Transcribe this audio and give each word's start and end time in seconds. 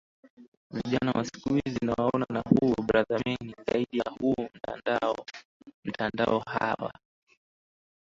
vijana 0.71 1.11
wa 1.11 1.25
siku 1.25 1.49
hivi 1.53 1.79
nawaona 1.85 2.25
na 2.29 2.41
huu 2.49 2.73
ubrothermeni 2.77 3.55
zaidi 3.67 4.01
huu 4.19 4.35
mtandao 4.53 5.25
mtandao 5.85 6.39
hawa 6.39 6.93